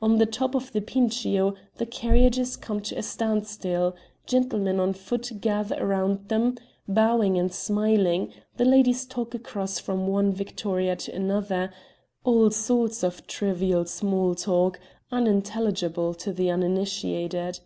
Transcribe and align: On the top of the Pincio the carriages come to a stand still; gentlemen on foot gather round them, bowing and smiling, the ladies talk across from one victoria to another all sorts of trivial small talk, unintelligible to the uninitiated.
On 0.00 0.18
the 0.18 0.24
top 0.26 0.54
of 0.54 0.70
the 0.70 0.80
Pincio 0.80 1.56
the 1.78 1.84
carriages 1.86 2.56
come 2.56 2.80
to 2.82 2.94
a 2.96 3.02
stand 3.02 3.44
still; 3.48 3.96
gentlemen 4.24 4.78
on 4.78 4.92
foot 4.92 5.40
gather 5.40 5.84
round 5.84 6.28
them, 6.28 6.56
bowing 6.86 7.36
and 7.36 7.52
smiling, 7.52 8.32
the 8.56 8.64
ladies 8.64 9.04
talk 9.04 9.34
across 9.34 9.80
from 9.80 10.06
one 10.06 10.32
victoria 10.32 10.94
to 10.94 11.12
another 11.12 11.72
all 12.22 12.50
sorts 12.52 13.02
of 13.02 13.26
trivial 13.26 13.84
small 13.84 14.36
talk, 14.36 14.78
unintelligible 15.10 16.14
to 16.14 16.32
the 16.32 16.52
uninitiated. 16.52 17.58